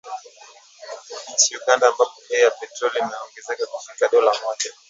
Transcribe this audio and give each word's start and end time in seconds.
Nchini 1.33 1.61
Uganda, 1.61 1.87
ambapo 1.87 2.13
bei 2.29 2.39
ya 2.41 2.51
petroli 2.51 2.99
imeongezeka 2.99 3.65
kufikia 3.65 4.07
dola 4.09 4.31
moja 4.43 4.71